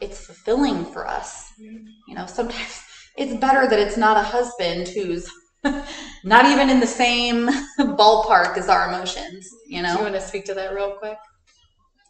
[0.00, 1.52] it's fulfilling for us.
[1.60, 1.86] Mm-hmm.
[2.08, 2.82] You know, sometimes
[3.16, 5.30] it's better that it's not a husband who's
[6.24, 9.92] not even in the same ballpark as our emotions, you know.
[9.92, 11.18] Do you want to speak to that real quick?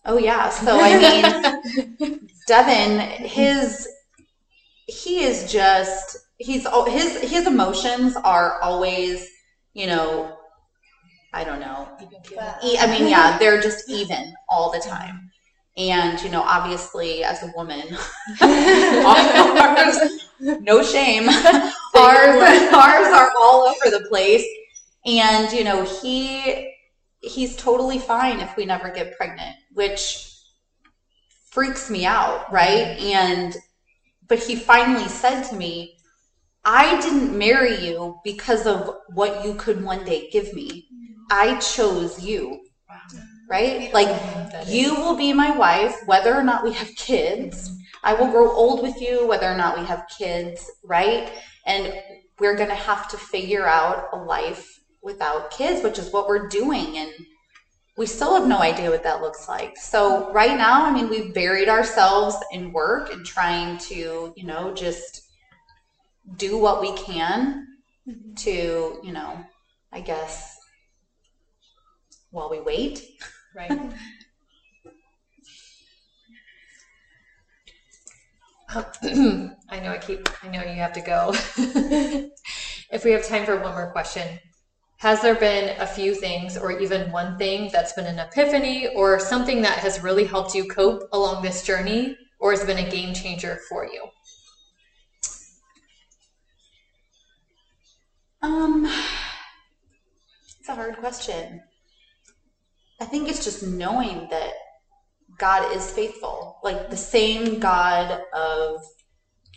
[0.04, 0.48] Oh yeah.
[0.48, 1.58] So I
[1.98, 3.88] mean Devin, his
[4.86, 9.28] he is just he's his his emotions are always,
[9.74, 10.36] you know,
[11.32, 11.88] I don't know.
[12.78, 15.30] I mean, yeah, they're just even all the time.
[15.76, 17.96] And, you know, obviously, as a woman,
[18.42, 19.98] ours,
[20.40, 21.28] no shame,
[21.94, 24.44] ours, ours are all over the place.
[25.06, 26.74] And, you know, he
[27.20, 30.34] he's totally fine if we never get pregnant, which
[31.50, 32.98] freaks me out, right?
[32.98, 33.56] And
[34.28, 35.96] but he finally said to me,
[36.64, 40.86] I didn't marry you because of what you could one day give me.
[41.30, 42.60] I chose you.
[43.48, 43.92] Right?
[43.92, 44.08] Like
[44.68, 47.76] you will be my wife whether or not we have kids.
[48.04, 51.32] I will grow old with you whether or not we have kids, right?
[51.66, 51.92] And
[52.38, 56.48] we're going to have to figure out a life without kids, which is what we're
[56.48, 57.10] doing and
[57.96, 59.76] we still have no idea what that looks like.
[59.76, 64.72] So right now, I mean, we've buried ourselves in work and trying to, you know,
[64.72, 65.28] just
[66.36, 67.66] do what we can
[68.36, 69.44] to, you know,
[69.92, 70.59] I guess
[72.30, 73.02] while we wait.
[73.54, 73.70] Right.
[78.72, 81.32] I know I keep, I know you have to go.
[82.90, 84.38] if we have time for one more question,
[84.98, 89.18] has there been a few things or even one thing that's been an epiphany or
[89.18, 93.14] something that has really helped you cope along this journey or has been a game
[93.14, 94.08] changer for you?
[98.42, 98.84] Um,
[100.60, 101.62] it's a hard question.
[103.00, 104.52] I think it's just knowing that
[105.38, 106.58] God is faithful.
[106.62, 108.82] Like the same God of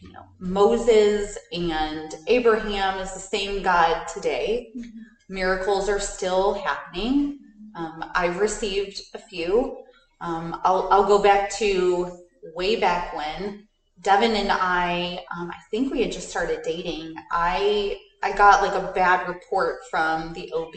[0.01, 4.71] you know Moses and Abraham is the same God today.
[4.77, 4.99] Mm-hmm.
[5.29, 7.39] Miracles are still happening.
[7.75, 9.77] Um, I've received a few.
[10.21, 12.19] Um, I'll, I'll go back to
[12.55, 13.67] way back when
[14.01, 17.15] Devin and I, um, I think we had just started dating.
[17.31, 20.73] I I got like a bad report from the OB.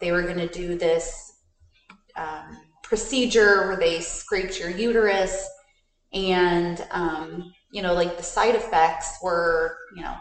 [0.00, 1.31] They were going to do this
[2.16, 5.48] um, procedure where they scraped your uterus,
[6.12, 10.14] and um, you know, like the side effects were, you know,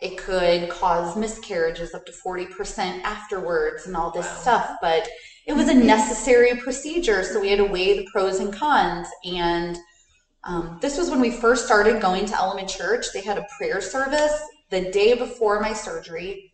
[0.00, 4.40] it could cause miscarriages up to 40% afterwards and all this wow.
[4.40, 4.70] stuff.
[4.80, 5.08] But
[5.46, 9.06] it was a necessary procedure, so we had to weigh the pros and cons.
[9.24, 9.76] And
[10.44, 13.06] um, this was when we first started going to Element Church.
[13.12, 14.40] They had a prayer service
[14.70, 16.45] the day before my surgery.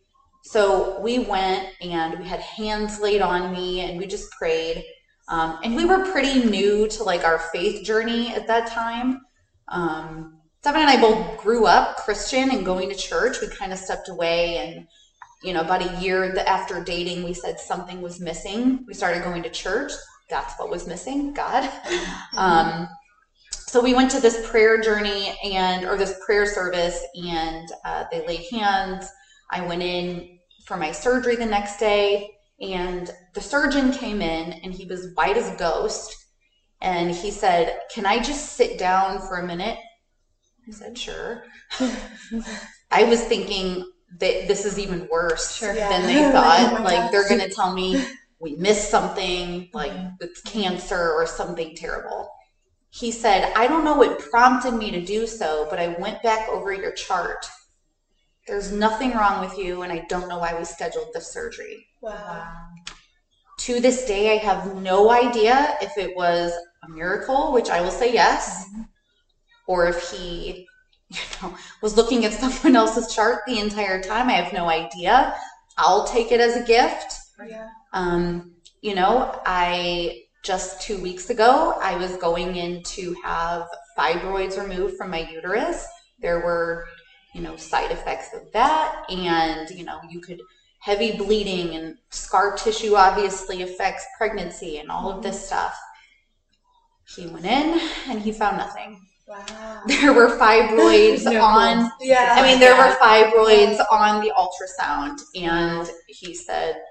[0.43, 4.83] So we went and we had hands laid on me and we just prayed.
[5.29, 9.21] Um, and we were pretty new to like our faith journey at that time.
[9.69, 13.41] Um, Devin and I both grew up Christian and going to church.
[13.41, 14.85] We kind of stepped away and
[15.43, 18.85] you know, about a year after dating, we said something was missing.
[18.87, 19.91] We started going to church.
[20.29, 21.69] That's what was missing, God.
[22.35, 22.87] Um,
[23.73, 28.25] so we went to this prayer journey and or this prayer service and uh, they
[28.27, 29.09] laid hands
[29.51, 30.32] i went in
[30.65, 32.29] for my surgery the next day
[32.61, 36.15] and the surgeon came in and he was white as a ghost
[36.81, 39.77] and he said can i just sit down for a minute
[40.67, 41.43] i said sure
[42.91, 43.89] i was thinking
[44.19, 45.89] that this is even worse sure, yeah.
[45.89, 48.03] than they thought oh like they're gonna tell me
[48.39, 50.15] we missed something like mm-hmm.
[50.21, 52.29] it's cancer or something terrible
[52.93, 56.47] he said, I don't know what prompted me to do so, but I went back
[56.47, 57.43] over your chart.
[58.47, 61.87] There's nothing wrong with you, and I don't know why we scheduled the surgery.
[62.01, 62.51] Wow.
[63.59, 66.51] To this day, I have no idea if it was
[66.83, 68.81] a miracle, which I will say yes, mm-hmm.
[69.67, 70.67] or if he
[71.09, 74.29] you know, was looking at someone else's chart the entire time.
[74.29, 75.35] I have no idea.
[75.77, 77.15] I'll take it as a gift.
[77.47, 77.69] Yeah.
[77.93, 83.67] Um, you know, I just two weeks ago, I was going in to have
[83.97, 85.85] fibroids removed from my uterus.
[86.19, 86.85] There were,
[87.33, 90.41] you know, side effects of that, and, you know, you could
[90.83, 95.79] heavy bleeding and scar tissue obviously affects pregnancy and all of this stuff.
[97.15, 97.79] He went in
[98.09, 98.99] and he found nothing.
[99.25, 99.81] Wow.
[99.87, 102.35] There were fibroids no on yeah.
[102.37, 106.81] I mean there were fibroids on the ultrasound and he said,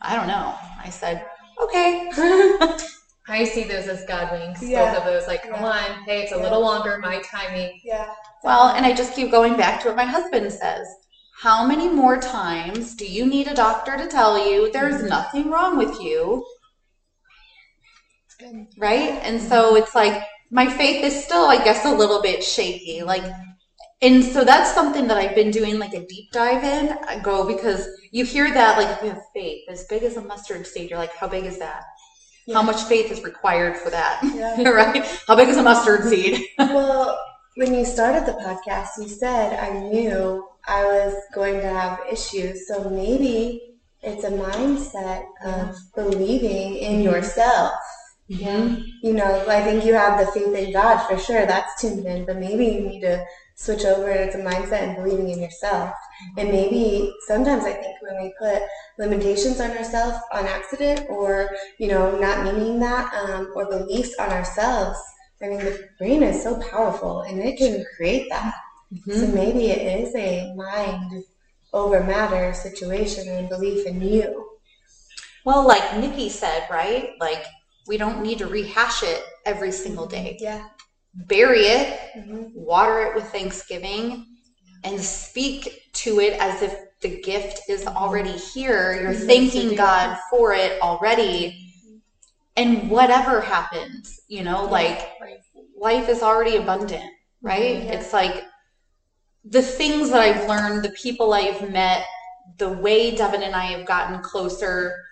[0.00, 0.54] I don't know.
[0.82, 1.24] I said,
[1.62, 2.10] okay.
[3.28, 4.62] I see those as God winks.
[4.62, 4.92] Yeah.
[4.92, 5.66] Both of those, like, come yeah.
[5.66, 6.42] on, hey, it's a yeah.
[6.42, 7.80] little longer, my timing.
[7.84, 8.08] Yeah.
[8.44, 10.86] Well, and I just keep going back to what my husband says.
[11.40, 15.08] How many more times do you need a doctor to tell you there's mm-hmm.
[15.08, 16.46] nothing wrong with you?
[18.78, 19.20] Right?
[19.22, 23.02] And so it's like my faith is still, I guess, a little bit shaky.
[23.02, 23.24] Like,
[24.02, 26.96] and so that's something that I've been doing like a deep dive in.
[27.08, 30.22] I go because you hear that like if you have faith as big as a
[30.22, 31.82] mustard seed, you're like, how big is that?
[32.46, 32.54] Yeah.
[32.54, 34.20] How much faith is required for that?
[34.34, 34.68] Yeah.
[34.70, 35.04] right?
[35.26, 36.44] How big is a mustard seed?
[36.58, 37.18] well,
[37.56, 42.68] when you started the podcast, you said I knew I was going to have issues.
[42.68, 47.02] So maybe it's a mindset of believing in mm-hmm.
[47.02, 47.74] yourself.
[48.30, 48.82] Mm-hmm.
[49.02, 51.46] You know, I think you have the faith in God for sure.
[51.46, 53.24] That's tuned in, but maybe you need to
[53.56, 55.92] switch over and it's a mindset and believing in yourself.
[56.36, 58.62] And maybe sometimes I think when we put
[58.98, 64.28] limitations on ourselves on accident or, you know, not meaning that, um, or beliefs on
[64.28, 64.98] ourselves,
[65.42, 68.54] I mean, the brain is so powerful and it can create that.
[68.92, 69.12] Mm-hmm.
[69.12, 71.24] So maybe it is a mind
[71.72, 74.50] over matter situation and belief in you.
[75.46, 77.12] Well, like Nikki said, right?
[77.20, 77.44] Like,
[77.88, 80.36] we don't need to rehash it every single day.
[80.40, 80.68] Yeah
[81.26, 82.48] bury it, mm-hmm.
[82.54, 84.26] water it with thanksgiving,
[84.84, 87.96] and speak to it as if the gift is mm-hmm.
[87.96, 88.98] already here.
[89.00, 89.26] You're mm-hmm.
[89.26, 91.62] thanking God for it already.
[92.56, 95.12] And whatever happens, you know, like
[95.76, 97.04] life is already abundant,
[97.42, 97.76] right?
[97.76, 97.86] Mm-hmm.
[97.86, 97.92] Yeah.
[97.92, 98.44] It's like
[99.44, 102.04] the things that I've learned, the people I've met,
[102.58, 105.04] the way Devin and I have gotten closer,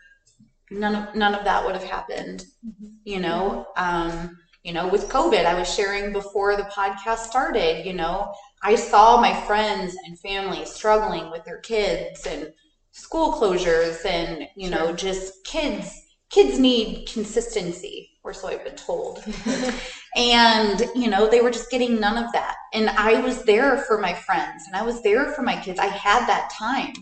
[0.71, 2.87] none of none of that would have happened, mm-hmm.
[3.05, 3.67] you know.
[3.77, 8.75] Um, you know, with COVID, I was sharing before the podcast started, you know, I
[8.75, 12.51] saw my friends and family struggling with their kids and
[12.91, 16.01] school closures and, you know, just kids
[16.31, 19.23] kids need consistency or so I've been told.
[20.17, 22.57] and, you know, they were just getting none of that.
[22.73, 25.79] And I was there for my friends and I was there for my kids.
[25.79, 26.93] I had that time.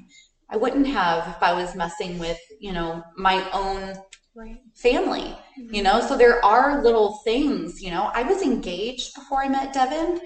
[0.50, 3.94] I wouldn't have if I was messing with, you know, my own
[4.34, 4.60] right.
[4.74, 5.74] family, mm-hmm.
[5.74, 6.00] you know?
[6.00, 8.10] So there are little things, you know.
[8.14, 10.20] I was engaged before I met Devin.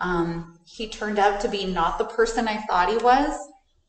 [0.00, 3.36] Um, he turned out to be not the person I thought he was.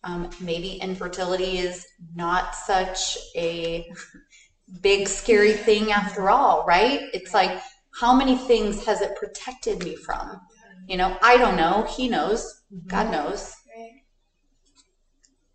[0.04, 1.86] Um, maybe infertility is
[2.16, 3.92] not such a
[4.82, 7.02] big, scary thing after all, right?
[7.14, 7.62] It's like,
[8.00, 10.40] how many things has it protected me from?
[10.88, 11.86] You know, I don't know.
[11.96, 12.64] He knows.
[12.88, 13.54] God knows.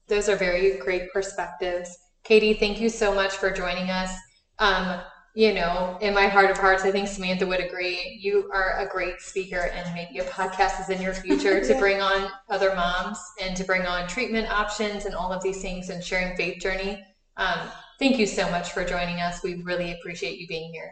[0.08, 1.96] Those are very great perspectives.
[2.22, 4.14] Katie, thank you so much for joining us.
[4.58, 5.00] Um,
[5.36, 8.18] you know, in my heart of hearts, I think Samantha would agree.
[8.22, 12.00] You are a great speaker, and maybe a podcast is in your future to bring
[12.00, 16.02] on other moms and to bring on treatment options and all of these things and
[16.02, 16.98] sharing faith journey.
[17.36, 17.68] Um,
[17.98, 19.42] thank you so much for joining us.
[19.44, 20.90] We really appreciate you being here.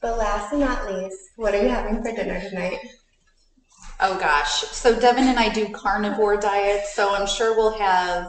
[0.00, 2.80] But last but not least, what are you having for dinner tonight?
[4.00, 4.62] Oh gosh.
[4.72, 8.26] So Devin and I do carnivore diets, so I'm sure we'll have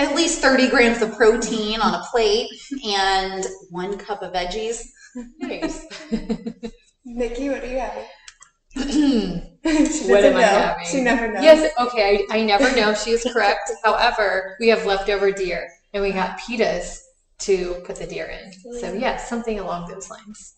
[0.00, 2.48] at least 30 grams of protein on a plate
[2.84, 4.82] and one cup of veggies.
[5.38, 5.86] Nice.
[7.04, 8.06] Nikki, what are you having?
[10.08, 10.86] what am I having?
[10.86, 11.42] She never knows.
[11.42, 12.94] Yes, okay, I, I never know.
[12.94, 13.70] She is correct.
[13.84, 16.96] However, we have leftover deer and we got pitas
[17.40, 18.52] to put the deer in.
[18.80, 20.54] So, yes, yeah, something along those lines.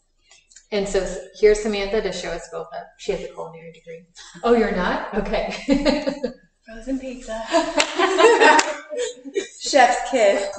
[0.70, 1.06] And so
[1.38, 2.86] here's Samantha to show us both up.
[2.98, 4.06] She has a culinary degree.
[4.42, 5.12] Oh, you're not?
[5.14, 5.54] Okay.
[6.64, 7.42] Frozen pizza.
[9.72, 10.50] Chef's kiss.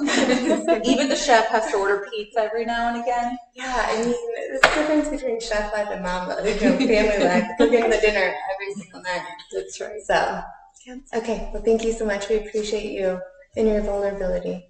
[0.84, 3.38] Even the chef has to order pizza every now and again.
[3.54, 7.24] Yeah, I mean, there's a difference between chef life and mom life, you know, family
[7.24, 9.22] life, cooking the dinner every single night.
[9.52, 10.00] That's right.
[10.02, 10.42] So,
[11.14, 12.28] okay, well, thank you so much.
[12.28, 13.20] We appreciate you
[13.56, 14.68] and your vulnerability.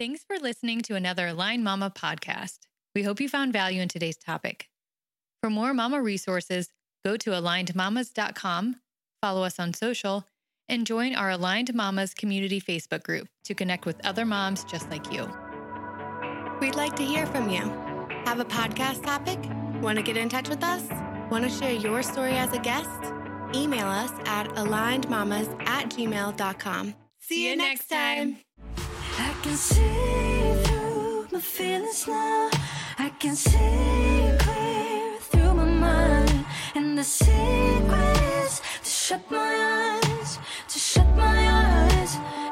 [0.00, 2.58] Thanks for listening to another Aligned Mama podcast.
[2.92, 4.68] We hope you found value in today's topic.
[5.44, 6.70] For more mama resources,
[7.04, 8.76] go to alignedmamas.com,
[9.22, 10.26] follow us on social,
[10.68, 15.12] and join our Aligned Mamas community Facebook group to connect with other moms just like
[15.12, 15.28] you.
[16.60, 17.62] We'd like to hear from you.
[18.24, 19.38] Have a podcast topic?
[19.82, 20.82] Want to get in touch with us?
[21.30, 22.90] Want to share your story as a guest?
[23.54, 26.94] Email us at alignedmamas at gmail.com.
[27.20, 28.38] See you next time.
[28.76, 32.50] I can see through my feelings now.
[32.98, 36.44] I can see clear through my mind.
[36.74, 40.07] And the secret is to shut my eyes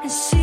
[0.09, 0.36] see